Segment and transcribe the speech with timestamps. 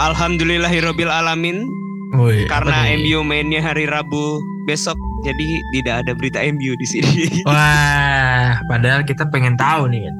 [0.00, 1.68] Alhamdulillahirabbil alamin
[2.16, 2.88] Woi, karena?
[2.96, 7.28] MU mainnya hari Rabu besok jadi tidak ada berita MU di sini.
[7.48, 10.16] Wah, padahal kita pengen tahu nih kan.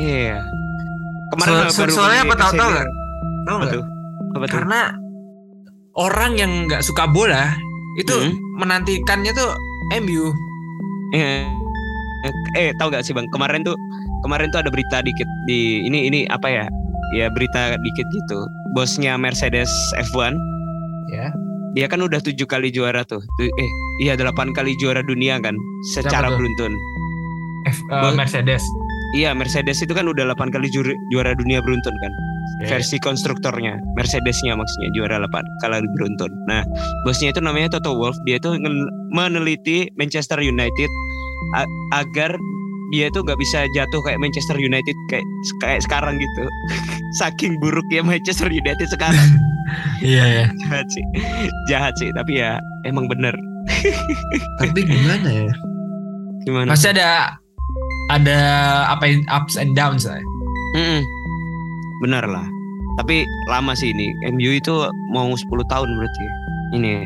[0.00, 0.36] Iya.
[1.44, 2.88] So- so- soalnya apa tahu tahu nggak?
[3.46, 3.70] Tahu nggak?
[3.70, 3.84] tuh?
[4.48, 4.80] Karena
[5.94, 7.52] orang yang nggak suka bola
[8.00, 8.34] itu Hmm.
[8.58, 9.52] menantikannya tuh
[10.00, 10.32] MU.
[11.12, 11.44] Eh,
[12.58, 13.78] eh tahu gak sih bang kemarin tuh
[14.20, 16.64] kemarin tuh ada berita dikit di ini ini apa ya
[17.12, 18.38] ya berita dikit gitu
[18.72, 19.70] bosnya Mercedes
[20.10, 20.36] F1
[21.08, 21.32] Ya.
[21.72, 25.56] dia kan udah tujuh kali juara tuh Tu- eh iya delapan kali juara dunia kan
[25.88, 26.76] secara beruntun
[27.64, 28.60] F, uh, Bos- Mercedes.
[29.14, 32.12] iya Mercedes itu kan udah delapan kali juara, juara dunia beruntun kan
[32.58, 32.74] Ya.
[32.74, 36.32] versi konstruktornya Mercedesnya maksudnya juara 8 kali beruntun.
[36.48, 36.66] Nah,
[37.04, 38.18] bosnya itu namanya Toto Wolff.
[38.26, 38.50] Dia itu
[39.14, 40.90] meneliti Manchester United
[41.92, 42.34] agar
[42.92, 45.26] dia itu nggak bisa jatuh kayak Manchester United kayak
[45.60, 46.44] kayak sekarang gitu.
[47.20, 49.28] Saking buruknya Manchester United sekarang.
[50.00, 50.46] Iya ya.
[50.64, 51.04] Jahat sih.
[51.68, 52.56] Jahat sih, tapi ya
[52.88, 53.36] emang bener.
[54.64, 55.52] Tapi gimana ya?
[56.48, 56.72] Gimana?
[56.72, 57.36] Pasti ada
[58.08, 58.38] ada
[58.88, 60.16] apa ups and downs lah.
[60.72, 61.04] Mm-mm.
[62.00, 62.48] Bener lah.
[62.96, 64.08] Tapi lama sih ini.
[64.32, 66.24] MU itu mau 10 tahun berarti.
[66.80, 67.04] Ini ya.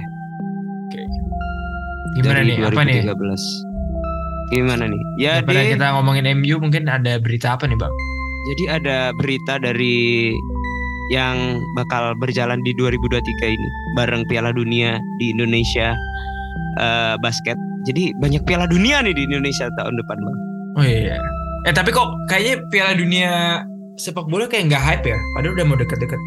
[2.23, 2.57] Gimana dari nih?
[2.62, 3.03] Apa nih?
[4.53, 4.61] 2013.
[4.61, 5.03] Gimana nih?
[5.17, 7.95] Jadi Daripada kita ngomongin MU mungkin ada berita apa nih bang?
[8.42, 10.34] jadi ada berita dari
[11.14, 15.95] yang bakal berjalan di 2023 ini bareng Piala Dunia di Indonesia
[16.80, 17.58] eh, basket.
[17.86, 20.39] Jadi banyak Piala Dunia nih di Indonesia tahun depan, Bang.
[20.78, 21.19] Oh iya.
[21.67, 23.30] Eh tapi kok kayaknya Piala Dunia
[23.98, 25.19] sepak bola kayak nggak hype ya?
[25.39, 26.20] Padahal udah mau deket-deket.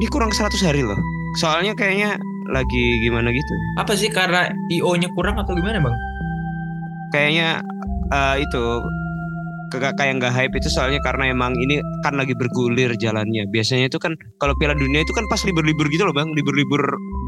[0.00, 0.98] Ini kurang 100 hari loh.
[1.40, 2.16] Soalnya kayaknya
[2.50, 3.54] lagi gimana gitu.
[3.80, 5.96] Apa sih karena IO-nya kurang atau gimana bang?
[7.12, 7.60] Kayaknya
[8.10, 8.64] eh, itu
[9.72, 13.48] kayak nggak hype itu soalnya karena emang ini kan lagi bergulir jalannya.
[13.48, 16.28] Biasanya itu kan kalau Piala Dunia itu kan pas libur-libur gitu loh, Bang.
[16.32, 16.82] Libur-libur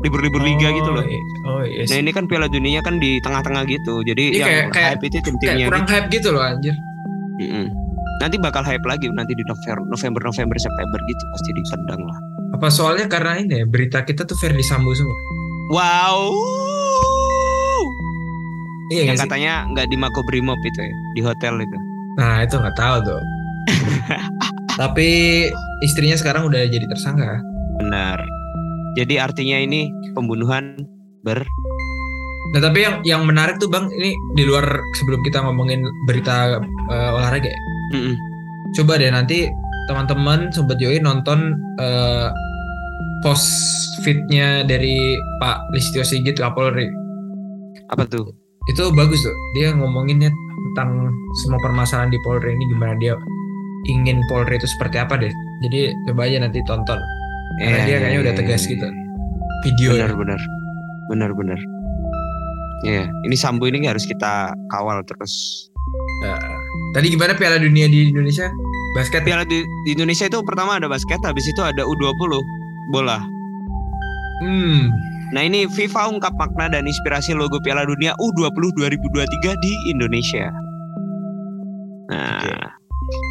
[0.05, 1.01] libur-libur liga gitu loh.
[1.01, 1.21] iya.
[1.49, 1.89] Oh iya.
[1.89, 4.05] Nah ini kan Piala Dunia kan di tengah-tengah gitu.
[4.05, 5.92] Jadi Iya, yang kayak- kayak- hype itu kayak tim-timnya kurang gitu.
[5.97, 6.75] hype gitu loh anjir.
[7.41, 7.67] Mm-mm.
[8.20, 12.19] Nanti bakal hype lagi nanti di November, November, November, September gitu pasti ditendang lah.
[12.55, 15.17] Apa soalnya karena ini ya berita kita tuh Ferdi Sambo semua.
[15.73, 16.31] Wow.
[18.92, 21.78] Iya yang katanya nggak di Mako Brimob itu ya, di hotel itu.
[22.20, 23.22] Nah itu nggak tahu tuh.
[24.80, 25.08] Tapi
[25.80, 27.40] istrinya sekarang udah jadi tersangka.
[27.80, 28.18] Benar.
[28.95, 30.78] Jadi artinya ini pembunuhan
[31.24, 31.42] ber
[32.55, 34.62] Nah tapi yang yang menarik tuh bang ini di luar
[35.02, 37.61] sebelum kita ngomongin berita eh, olahraga, ya,
[37.98, 38.14] Mm-mm.
[38.78, 39.51] coba deh nanti
[39.90, 42.30] teman-teman sobat Joy nonton eh,
[43.27, 43.51] post
[44.06, 46.86] fitnya dari Pak Listio Sigit Kapolri.
[47.90, 48.44] apa tuh?
[48.64, 49.36] Itu bagus tuh.
[49.52, 50.33] Dia ngomonginnya
[50.73, 51.13] tentang
[51.45, 53.13] semua permasalahan di Polri ini gimana dia
[53.85, 55.33] ingin Polri itu seperti apa deh.
[55.61, 56.98] Jadi coba aja nanti tonton.
[57.61, 58.89] Karena dia kayaknya udah tegas gitu.
[59.64, 60.41] Video Benar, benar.
[61.13, 61.61] Benar, benar.
[62.85, 65.69] Iya, ini Sambo ini harus kita kawal terus.
[66.92, 68.48] Tadi gimana Piala Dunia di Indonesia?
[68.95, 69.35] Basket ya?
[69.35, 72.33] Piala di, di Indonesia itu pertama ada basket, habis itu ada U20
[72.92, 73.19] bola.
[74.45, 74.92] Hmm.
[75.33, 80.52] Nah ini FIFA ungkap makna dan inspirasi logo Piala Dunia U20 2023 di Indonesia.
[82.12, 82.45] Nah,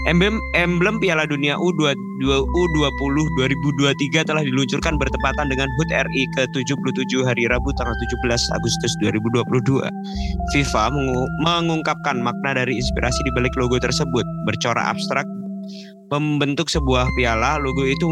[0.10, 7.46] emblem emblem Piala Dunia U22 U20 2023 telah diluncurkan bertepatan dengan HUT RI ke-77 hari
[7.46, 7.94] Rabu tanggal
[8.26, 9.86] 17 Agustus 2022.
[10.58, 15.28] FIFA mengu- mengungkapkan makna dari inspirasi di balik logo tersebut, bercorak abstrak
[16.10, 17.58] membentuk sebuah piala.
[17.62, 18.06] Logo itu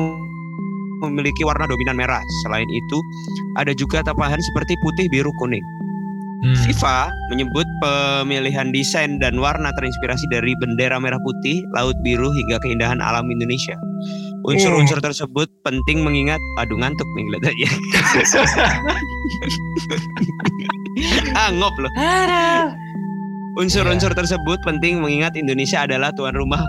[1.02, 2.22] memiliki warna dominan merah.
[2.46, 2.98] Selain itu,
[3.58, 5.64] ada juga tambahan seperti putih, biru, kuning.
[6.42, 6.58] Hmm.
[6.66, 12.98] FIFA menyebut pemilihan desain dan warna terinspirasi dari bendera merah putih, laut biru hingga keindahan
[12.98, 13.78] alam Indonesia.
[14.42, 17.70] Unsur-unsur tersebut penting mengingat aduh ngantuk nih kelihatannya.
[21.46, 21.94] ah ngop loh.
[23.62, 26.66] Unsur-unsur tersebut penting mengingat Indonesia adalah tuan rumah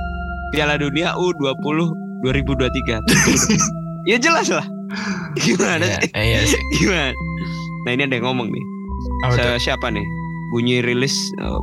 [0.53, 1.89] Piala Dunia U20
[2.29, 3.73] 2023.
[4.05, 4.67] ya jelas lah.
[5.43, 6.11] Gimana Iya, sih?
[6.17, 6.61] iya sih.
[6.77, 7.13] Gimana?
[7.85, 8.65] Nah ini ada yang ngomong nih.
[9.27, 10.05] Apa siapa nih?
[10.53, 11.61] Bunyi rilis eh,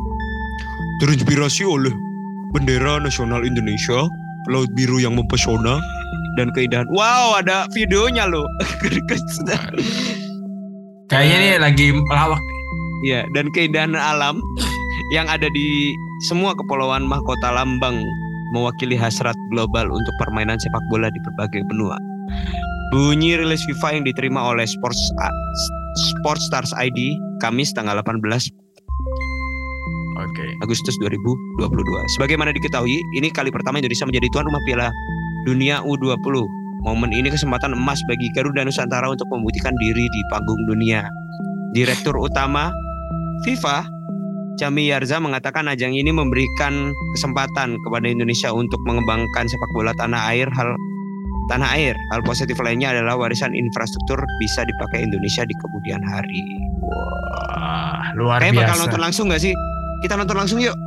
[1.00, 1.94] terinspirasi oleh
[2.51, 4.09] bendera nasional Indonesia,
[4.50, 5.77] laut biru yang mempesona
[6.36, 6.89] dan keindahan.
[6.89, 8.44] Wow, ada videonya loh.
[11.09, 12.41] Kayaknya nih lagi melawak.
[13.01, 14.41] ya, dan keindahan alam
[15.15, 15.95] yang ada di
[16.27, 18.03] semua kepulauan mahkota lambang
[18.51, 21.95] mewakili hasrat global untuk permainan sepak bola di berbagai benua.
[22.89, 25.13] Bunyi rilis FIFA yang diterima oleh Sports
[26.17, 28.19] Sports Stars ID Kamis tanggal 18
[30.19, 30.45] Oke.
[30.61, 31.63] Agustus 2022.
[32.19, 34.91] Sebagaimana diketahui, ini kali pertama Indonesia menjadi tuan rumah Piala
[35.47, 41.03] Dunia U20 Momen ini kesempatan emas bagi Garuda Nusantara untuk membuktikan diri di panggung dunia.
[41.75, 42.71] Direktur Utama
[43.43, 43.83] FIFA
[44.55, 50.47] Jami Yarza mengatakan ajang ini memberikan kesempatan kepada Indonesia untuk mengembangkan sepak bola tanah air.
[50.55, 50.71] Hal
[51.50, 51.98] tanah air.
[52.10, 56.44] Hal positif lainnya adalah warisan infrastruktur bisa dipakai Indonesia di kemudian hari.
[56.80, 58.84] Wah, luar Kayaknya bakal biasa.
[58.86, 59.54] nonton langsung gak sih?
[60.00, 60.78] Kita nonton langsung yuk.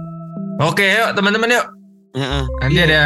[0.59, 1.67] Oke, yuk teman-teman yuk.
[2.13, 2.45] Heeh.
[2.61, 2.85] Nanti Iya.
[2.87, 3.03] ada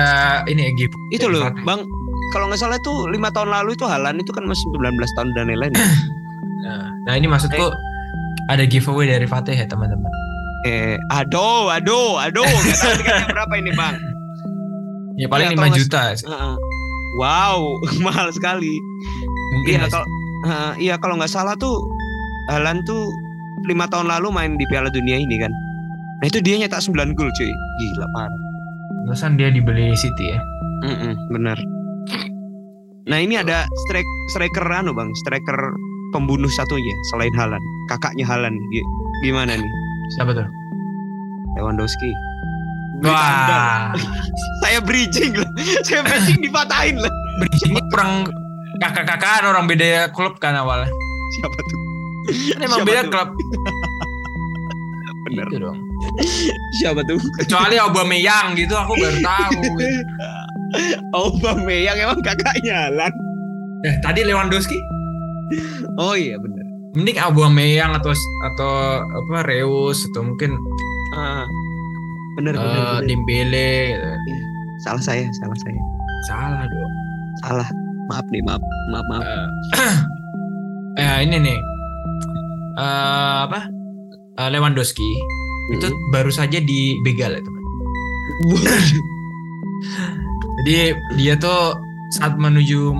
[0.46, 0.94] ini gift.
[1.10, 1.80] Itu loh, Bang.
[2.28, 4.82] Kalau nggak salah itu lima tahun lalu itu Halan itu kan masih 19
[5.14, 5.72] tahun dan lain-lain.
[5.72, 5.80] ya.
[6.56, 7.62] Nah, nah ini maksudku
[8.46, 10.10] ada giveaway dari Fatih ya teman-teman.
[10.62, 13.94] eh, aduh, aduh, aduh, nggak tahu tiketnya berapa ini bang?
[15.14, 16.02] Ya paling 5 atau mas- juta.
[16.18, 16.54] Heeh.
[17.14, 18.74] Wow, mahal sekali.
[19.64, 20.06] Iya kalau
[20.42, 21.80] heeh, iya kalau nggak salah tuh
[22.46, 23.10] Halan tuh
[23.64, 25.50] lima tahun lalu main di Piala Dunia ini kan.
[26.16, 27.50] Nah itu dia nyetak 9 gol cuy.
[27.78, 28.40] Gila parah.
[29.02, 30.40] Pantesan dia dibeli City ya.
[30.82, 31.58] Mm-mm, bener.
[33.06, 35.58] Nah ini ada strike striker anu bang, striker
[36.10, 38.54] pembunuh satunya selain Halan, kakaknya Halan.
[38.70, 38.86] Gi-
[39.22, 39.70] Gimana nih?
[40.14, 40.46] Siapa tuh?
[41.54, 42.10] Lewandowski.
[43.02, 43.92] Wah,
[44.64, 45.48] Saya bridging loh.
[45.86, 47.12] Saya bridging dipatahin loh.
[47.68, 48.24] ini kurang
[48.80, 50.88] kakak-kakaan orang beda klub kan awalnya.
[51.36, 51.80] Siapa tuh?
[52.56, 53.10] Kan emang Siapa beda tuh?
[53.12, 53.28] klub.
[55.26, 55.46] Bener.
[55.50, 55.78] Gitu dong.
[56.78, 57.18] Siapa tuh?
[57.42, 59.60] Kecuali Aubameyang gitu aku baru tahu.
[61.12, 63.12] Aubameyang emang kakaknya Halan.
[63.84, 64.78] Eh, tadi Lewandowski
[65.94, 66.64] Oh iya bener.
[66.96, 68.10] mending Aubameyang atau
[68.42, 68.72] atau
[69.04, 70.56] apa Reus atau mungkin
[71.12, 71.44] Ah,
[72.36, 73.06] bener, bener, eh, bener.
[73.08, 74.42] Dembele gitu.
[74.84, 75.80] Salah saya, salah saya.
[76.28, 76.92] Salah dong.
[77.42, 77.68] Salah.
[78.06, 78.62] Maaf nih, maaf,
[78.92, 79.24] maaf, maaf.
[79.24, 81.58] Eh, eh, ini nih.
[82.76, 83.66] Eh, apa?
[84.36, 85.10] Eh, Lewandowski
[85.74, 86.12] itu Mm-mm.
[86.14, 87.62] baru saja dibegal ya teman.
[90.62, 91.74] Jadi dia tuh
[92.14, 92.94] saat menuju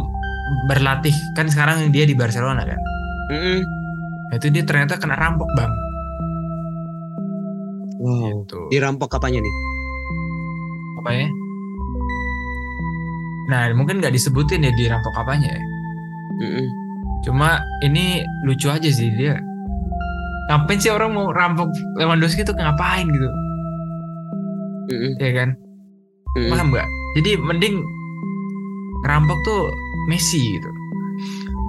[0.67, 2.81] berlatih kan sekarang dia di Barcelona kan.
[3.31, 3.61] Mm-mm.
[4.27, 5.71] Nah, itu dia ternyata kena rampok bang.
[8.07, 8.47] Wow.
[8.47, 8.61] Gitu.
[8.71, 9.55] Dirampok apanya nih?
[11.03, 11.27] Apa ya?
[13.51, 15.63] Nah mungkin nggak disebutin ya dirampok apanya ya.
[16.43, 16.67] Mm-mm.
[17.27, 19.35] Cuma ini lucu aja sih dia.
[20.47, 23.29] Ngapain sih orang mau rampok Lewandowski tuh ngapain gitu?
[24.95, 25.13] Mm-mm.
[25.19, 25.49] Ya kan?
[26.39, 26.51] Mm-mm.
[26.55, 26.89] Paham nggak?
[27.19, 27.83] Jadi mending
[29.03, 29.67] rampok tuh
[30.07, 30.71] Messi gitu.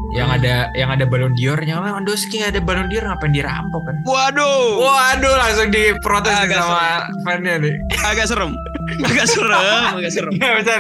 [0.07, 0.38] Yang Hmm.
[0.39, 3.95] ada yang ada Ballon d'Or-nya Lewandowski nggak ada Ballon d'Or ngapain dirampok kan?
[4.04, 7.74] Waduh, Waduh langsung diprotes Agak sama fan-nya nih.
[8.01, 8.56] agak serem.
[9.04, 9.51] Agak serem,
[9.98, 10.31] agak serem.
[10.33, 10.74] Nggak bisa.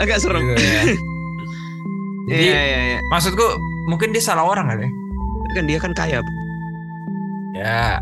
[0.00, 0.42] Agak serem.
[0.42, 0.82] Gitu ya.
[2.24, 2.98] Jadi Iya, iya, iya.
[3.06, 3.44] maksudku
[3.86, 4.88] mungkin dia salah orang kan ya?
[4.88, 6.18] Tapi kan dia kan kaya.
[7.54, 8.00] Ya,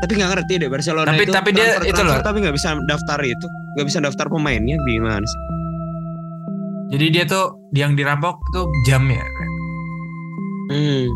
[0.00, 2.18] Tapi nggak ngerti deh Barcelona Tapi- itu tapi dia transfer- itu loh.
[2.20, 5.40] tapi nggak bisa daftar itu, nggak bisa daftar pemainnya gimana sih?
[6.90, 9.22] jadi dia tuh yang dirampok tuh jamnya.
[10.70, 11.06] Hmm.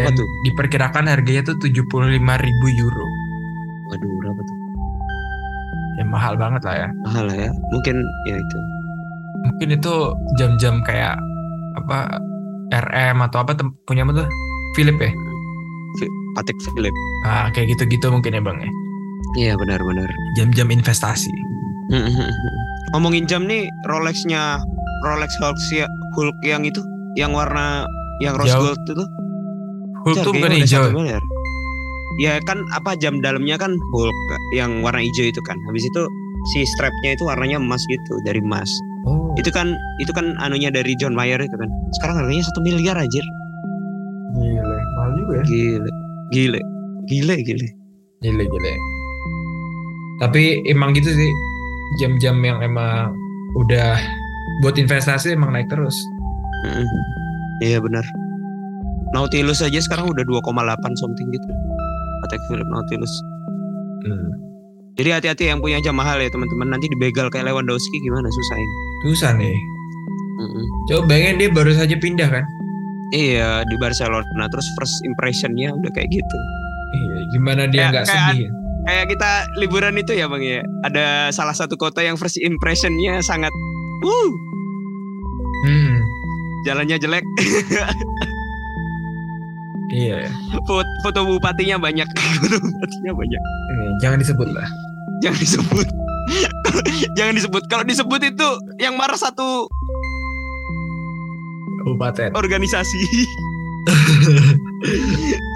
[0.00, 0.26] Apa tuh?
[0.48, 3.08] Diperkirakan harganya tuh 75.000 ribu euro.
[3.92, 4.56] Waduh, berapa tuh?
[5.94, 6.88] Ya mahal banget lah ya.
[7.06, 7.50] Mahal lah ya.
[7.70, 7.96] Mungkin
[8.26, 8.58] ya itu.
[9.44, 9.94] Mungkin itu
[10.40, 11.14] jam-jam kayak
[11.76, 12.18] apa
[12.72, 13.54] RM atau apa
[13.86, 14.28] punya apa tuh?
[14.74, 15.12] Philip ya?
[16.34, 16.94] Patek Philip.
[17.22, 18.70] Ah, kayak gitu-gitu mungkin ya bang ya.
[19.38, 20.10] Iya benar-benar.
[20.34, 21.30] Jam-jam investasi.
[22.94, 24.58] Ngomongin jam nih, Rolexnya
[25.06, 25.58] Rolex Hulk,
[26.18, 26.82] Hulk yang itu,
[27.14, 27.86] yang warna
[28.22, 28.62] yang rose Jauh.
[28.70, 29.04] gold itu,
[30.04, 30.84] Hulk tuh bukan hijau.
[31.02, 31.18] ya?
[32.22, 34.14] Ya kan apa jam dalamnya kan Hulk
[34.54, 35.58] yang warna hijau itu kan.
[35.66, 36.02] Habis itu
[36.54, 38.68] si strapnya itu warnanya emas gitu dari emas.
[39.04, 41.66] Oh, Itu kan itu kan anunya dari John Mayer itu kan.
[41.98, 43.24] Sekarang harganya satu miliar anjir.
[44.34, 44.78] gile.
[44.94, 45.44] Mahal juga ya.
[45.48, 45.90] Gile.
[46.30, 46.60] Gile.
[47.06, 47.68] Gile gile.
[48.22, 48.72] Gile, gile.
[50.22, 51.30] Tapi emang gitu sih.
[52.00, 53.12] Jam-jam yang emang
[53.54, 53.94] udah
[54.62, 55.94] buat investasi emang naik terus.
[56.64, 56.86] Mm.
[57.60, 58.02] Iya benar.
[59.12, 60.50] Nautilus aja sekarang udah 2,8
[60.96, 61.48] something gitu.
[62.20, 63.12] Patek Philip Nautilus.
[64.02, 64.30] Hmm.
[64.94, 66.70] Jadi hati-hati yang punya jam mahal ya teman-teman.
[66.70, 68.70] Nanti dibegal kayak Lewandowski gimana susahin.
[69.02, 69.54] Susah nih.
[70.34, 70.66] Mm-mm.
[70.86, 72.44] Coba bayangin dia baru saja pindah kan.
[73.10, 76.38] Iya di Barcelona terus first impressionnya udah kayak gitu.
[76.92, 78.48] Iya, gimana dia Kayak- nggak kayak- sedih?
[78.84, 80.60] Kayak kita liburan itu ya bang ya.
[80.84, 83.48] Ada salah satu kota yang first impressionnya sangat,
[84.02, 84.30] uh,
[85.64, 86.03] Hmm,
[86.64, 87.20] jalannya jelek.
[89.94, 90.26] iya.
[90.66, 92.08] foto, foto bupatinya banyak,
[92.40, 93.42] foto bupatinya banyak.
[93.70, 94.66] Ini, jangan disebut lah.
[95.22, 95.88] Jangan disebut.
[97.20, 97.62] Jangan disebut.
[97.68, 98.48] Kalau disebut itu
[98.80, 99.68] yang marah satu
[101.84, 102.32] Kabupaten.
[102.32, 103.00] organisasi.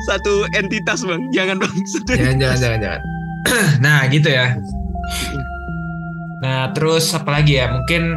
[0.09, 1.25] satu entitas bang.
[1.33, 1.75] Jangan bang.
[2.05, 3.01] Jangan, jangan, jangan, jangan.
[3.85, 4.61] nah, gitu ya.
[6.45, 7.73] Nah, terus apa lagi ya?
[7.73, 8.13] Mungkin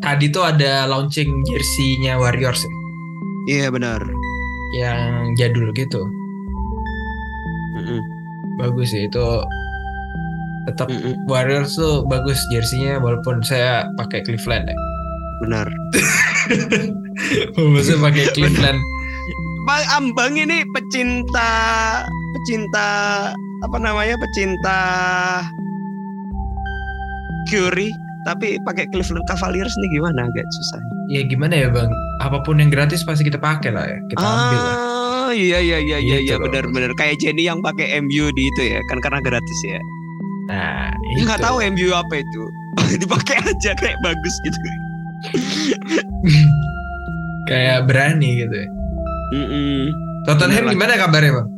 [0.00, 2.72] Tadi tuh ada launching jersey-nya Warriors ya,
[3.48, 4.00] Iya benar.
[4.74, 6.02] yang jadul gitu.
[7.78, 8.00] Mm-mm.
[8.58, 9.26] Bagus sih itu.
[10.66, 10.88] Tetap.
[11.28, 14.76] Warriors tuh bagus jersey-nya walaupun saya pakai Cleveland ya.
[15.44, 15.66] Benar.
[17.58, 18.80] Maksudnya pakai Cleveland.
[19.64, 21.50] Bang Ambang ini pecinta
[22.36, 22.88] pecinta
[23.64, 24.78] apa namanya pecinta
[27.48, 27.88] Curry
[28.24, 30.80] tapi pakai Cleveland Cavaliers nih gimana agak susah.
[31.06, 31.92] ya gimana ya bang?
[32.24, 33.98] Apa pun yang gratis pasti kita pakai lah ya.
[34.08, 34.74] Kita ambil lah.
[34.74, 38.62] Ah iya iya iya iya Gitu iya benar-benar kayak Jenny yang pakai MU di itu
[38.64, 39.80] ya kan karena gratis ya.
[40.44, 42.42] Nah, Dia nggak tahu MU apa itu.
[43.00, 44.58] Dipakai aja kayak bagus gitu.
[47.44, 48.68] Kayak berani gitu ya.
[49.36, 49.92] Mm-mm.
[50.24, 50.72] Tottenham Bener lah.
[50.72, 51.48] gimana kabarnya bang?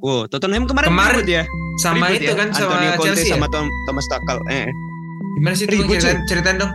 [0.00, 1.44] Wow, Tottenham kemarin, Kemarin ya.
[1.78, 2.36] Sama Ribut itu ya.
[2.36, 3.62] kan sama Antonio Conte Chelsea sama ya?
[3.86, 4.38] Thomas Tuchel.
[4.50, 4.68] Eh.
[5.40, 6.72] Gimana sih itu ceritain, ceritain dong.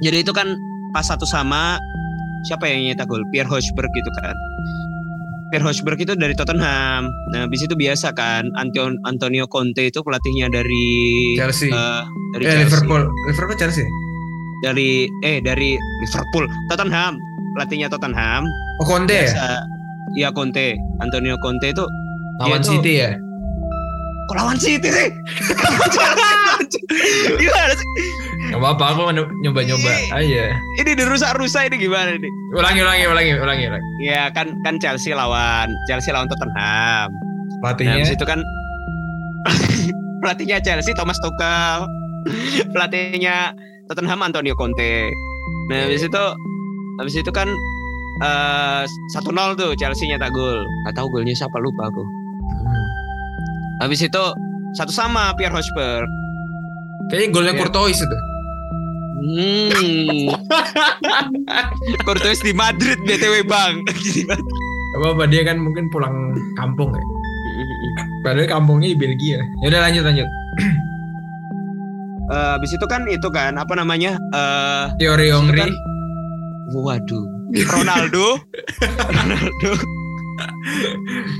[0.00, 0.54] Jadi itu kan
[0.90, 1.76] pas satu sama
[2.42, 3.20] siapa yang nyetak gol?
[3.28, 4.32] Pierre Hoiberg gitu kan.
[5.50, 7.10] Pierre Hoiberg itu dari Tottenham.
[7.34, 10.88] Nah, habis itu biasa kan Anton Antonio Conte itu pelatihnya dari
[11.34, 11.68] Chelsea.
[11.68, 12.64] eh, dari eh, Chelsea.
[12.70, 13.02] Liverpool.
[13.26, 13.84] Liverpool Chelsea.
[14.62, 17.18] Dari eh dari Liverpool, Tottenham.
[17.50, 18.46] Pelatihnya Tottenham.
[18.78, 19.26] Oh Conte ya?
[19.26, 19.46] Biasa.
[20.10, 21.82] Iya Conte, Antonio Conte itu
[22.38, 23.10] Lawan tuh- City ya?
[24.30, 25.10] Kok lawan City sih?
[27.42, 27.88] Gimana sih?
[28.54, 30.44] Gak apa-apa, aku mau nyoba-nyoba aja.
[30.78, 32.32] Ini dirusak-rusak ini gimana nih?
[32.54, 33.64] Ulangi, ulangi, ulangi, ulangi.
[33.66, 33.86] ulangi.
[34.06, 37.10] Ya kan kan Chelsea lawan Chelsea lawan Tottenham.
[37.10, 38.38] Nah, Pelatihnya habis itu kan
[40.22, 41.90] pelatihnya Chelsea Thomas Tuchel,
[42.70, 43.50] pelatihnya
[43.90, 45.10] Tottenham Antonio Conte.
[45.74, 46.24] Nah, habis itu
[47.02, 47.50] habis itu kan
[48.22, 50.62] eh 1-0 tuh Chelsea nyetak gol.
[50.86, 52.06] Gak tahu golnya siapa lupa aku.
[52.62, 52.79] Hmm.
[53.80, 54.22] Habis itu
[54.72, 56.08] satu sama Pierre Hoiberg.
[57.08, 57.60] Kayaknya golnya Iya.
[57.64, 58.16] Courtois itu.
[59.20, 60.32] Hmm.
[62.06, 63.82] Courtois di Madrid BTW Bang.
[64.96, 67.04] Apa-apa, dia kan mungkin pulang kampung ya.
[68.20, 69.40] Padahal kampungnya di Belgia.
[69.60, 70.28] Ya udah lanjut lanjut.
[72.30, 74.14] Eh, habis itu kan itu kan apa namanya?
[74.30, 75.66] eh Teori Ongri.
[75.66, 75.78] kan-
[76.70, 77.26] waduh.
[77.50, 78.38] Ronaldo.
[79.10, 79.70] Ronaldo.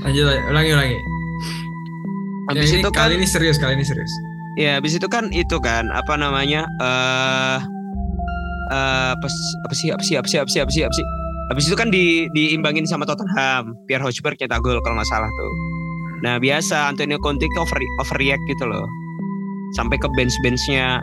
[0.03, 0.97] Lanjut, lanjut, ulangi, ulangi.
[2.51, 4.11] Habis itu kan kali ini serius, kali ini serius.
[4.53, 6.67] ya habis itu kan itu kan apa namanya?
[6.79, 7.57] eh
[8.71, 11.05] eh apa, s- apa sih apa sih apa sih apa sih apa sih apa sih?
[11.51, 13.75] Habis itu kan di diimbangin sama Tottenham.
[13.85, 15.53] Pierre Hoiberg nyetak gol kalau nggak salah tuh.
[16.21, 18.87] Nah biasa Antonio Conte ke over overreact gitu loh.
[19.75, 20.99] Sampai ke bench benchnya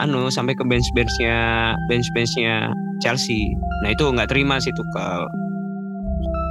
[0.00, 1.36] anu sampai ke bench benchnya
[1.88, 3.52] bench benchnya Chelsea.
[3.84, 5.24] Nah itu nggak terima sih Tuchel.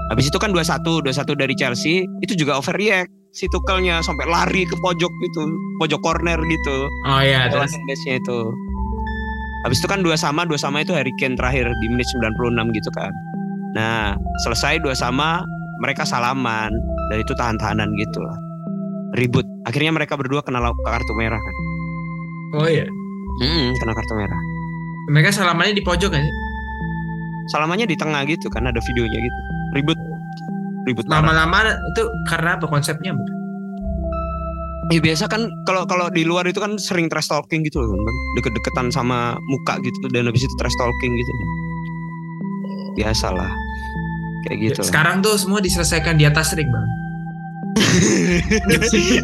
[0.10, 1.06] Habis itu kan 2-1, 2-1
[1.38, 5.42] dari Chelsea itu juga overreact si Tuchelnya sampai lari ke pojok gitu,
[5.78, 6.78] pojok corner gitu.
[7.06, 8.40] Oh iya, terus benchnya itu.
[9.68, 12.90] Habis itu kan dua sama, dua sama itu Harry Kane terakhir di menit 96 gitu
[12.96, 13.12] kan.
[13.76, 14.16] Nah,
[14.48, 15.44] selesai dua sama,
[15.84, 16.72] mereka salaman
[17.12, 18.38] dan itu tahan-tahanan gitu lah.
[19.20, 19.44] Ribut.
[19.68, 21.56] Akhirnya mereka berdua kena kartu merah kan.
[22.56, 22.88] Oh iya.
[23.44, 24.40] Mm-mm, kena kartu merah.
[25.12, 26.26] Mereka salamannya di pojok kan?
[27.50, 29.40] Salamannya di tengah gitu kan ada videonya gitu.
[29.76, 30.00] Ribut.
[30.88, 31.06] Ribut.
[31.10, 33.16] Lama-lama itu karena apa konsepnya?
[34.90, 38.18] Ya biasa kan kalau kalau di luar itu kan sering trash talking gitu loh, Bang.
[38.42, 41.32] deket-deketan sama muka gitu dan habis itu trash talking gitu.
[42.98, 43.54] Biasalah.
[44.50, 44.80] Kayak gitu.
[44.82, 44.88] lah.
[44.90, 46.88] Sekarang tuh semua diselesaikan di atas ring, Bang.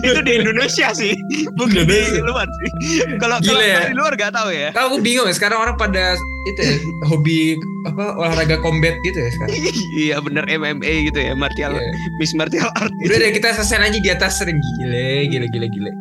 [0.05, 1.13] Itu di Indonesia sih,
[1.55, 2.22] bukan di Indonesia.
[2.24, 2.69] luar sih.
[3.17, 3.89] Kalau kalau ya.
[3.89, 4.69] di luar gak tahu ya.
[4.72, 6.75] Kalau aku bingung ya, sekarang orang pada itu ya,
[7.10, 9.55] hobi apa olahraga combat gitu ya sekarang.
[9.98, 11.89] iya bener MMA gitu ya, martial Iya.
[12.17, 12.91] Miss martial art.
[13.01, 13.10] gitu.
[13.10, 15.91] Udah deh kita selesai aja di atas ring gile, gile, gile, gile.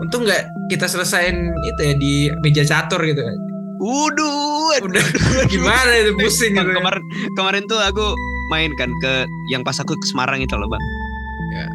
[0.00, 3.24] Untung nggak kita selesain itu ya di meja catur gitu.
[3.74, 5.04] Waduh, Udah
[5.46, 6.78] gimana itu pusing Bang, gitu.
[6.78, 7.02] kemarin
[7.36, 8.16] kemarin tuh aku
[8.52, 10.84] main kan ke yang pas aku ke Semarang itu loh bang.
[11.54, 11.66] Ya.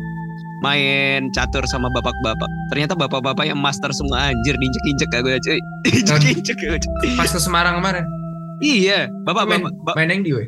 [0.59, 2.49] Main catur sama bapak-bapak.
[2.75, 5.51] Ternyata bapak-bapak yang master semua anjir diinjek-injek aku aja.
[5.88, 7.15] Diinjek-injek aku.
[7.15, 8.03] Pas ke Semarang kemarin.
[8.59, 9.73] Iya, bapak main, bapak.
[9.88, 10.45] ba- main yang di we.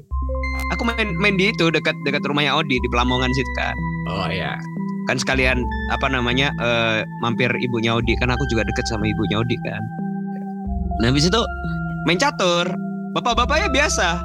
[0.76, 3.76] aku main main di itu dekat dekat rumahnya Odi di Pelamongan situ kan.
[4.12, 4.60] Oh ya.
[5.08, 5.64] Kan sekalian
[5.96, 9.80] apa namanya eh, mampir ibunya Odi kan aku juga deket sama ibunya Odi kan.
[11.00, 11.40] Nah habis itu
[12.04, 12.68] main catur.
[13.16, 14.20] Bapak-bapaknya biasa.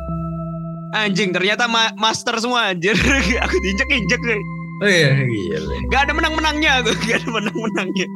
[0.96, 2.96] Anjing ternyata ma- master semua anjir.
[3.44, 4.40] aku diinjek-injek deh.
[4.76, 5.76] Oh iya gile.
[5.88, 8.06] Gak ada menang-menangnya aku, gak ada menang-menangnya.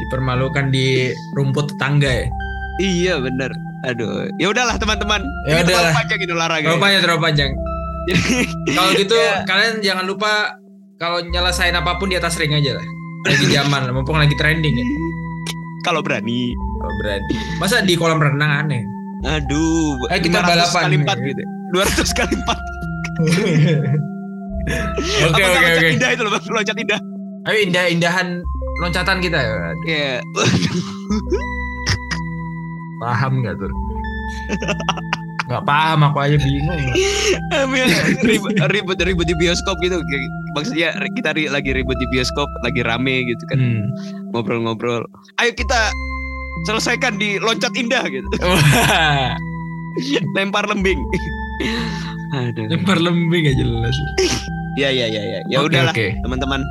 [0.00, 2.26] Dipermalukan di rumput tetangga ya.
[2.78, 3.50] Iya bener.
[3.82, 5.22] Aduh, ya udahlah teman-teman.
[5.46, 5.64] Ya udahlah.
[5.64, 6.64] terlalu panjang ini olahraga.
[6.66, 7.50] Terlalu panjang, terlalu panjang.
[8.00, 8.22] Jadi
[8.76, 9.34] Kalau gitu Ya.
[9.44, 10.30] kalian jangan lupa
[10.96, 12.86] kalau nyelesain apa pun di atas ring aja lah.
[13.22, 14.86] Lagi zaman, mumpung lagi trending ya.
[15.80, 16.52] kalau berani.
[16.80, 17.34] Oh, berarti.
[17.56, 18.84] Masa di kolam renang aneh?
[19.22, 20.82] Aduh, Eh, kita 500 balapan.
[20.82, 21.42] kali 4 gitu.
[21.72, 22.58] 200 kali 4.
[25.20, 25.88] Oke oke oke.
[25.90, 26.44] indah itu loh, Bang?
[26.46, 27.00] Loncat indah.
[27.44, 28.44] Ayo indah-indahan
[28.78, 29.56] loncatan kita ya.
[29.82, 30.20] Iya.
[33.00, 33.72] Paham nggak tuh?
[35.48, 36.80] Nggak paham aku aja bingung.
[38.22, 39.98] Ribut, ribut ribut di bioskop gitu.
[40.54, 43.84] Maksudnya kita lagi ribut di bioskop, lagi rame gitu kan, Hmm.
[44.30, 45.02] ngobrol-ngobrol.
[45.40, 45.90] Ayo kita
[46.66, 48.28] selesaikan di loncat indah gitu.
[50.36, 51.00] Lempar lembing.
[52.30, 52.70] Aduh.
[52.70, 53.94] lempar lembing gak jelas.
[54.78, 55.40] Ya ya ya ya.
[55.50, 56.14] Ya Oke, udahlah oke.
[56.22, 56.62] teman-teman.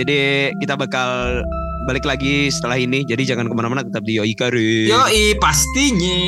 [0.00, 1.42] Jadi kita bakal
[1.84, 3.04] balik lagi setelah ini.
[3.04, 4.88] Jadi jangan ke mana-mana tetap di Yoi Karin.
[4.88, 6.18] Yoi pastinya.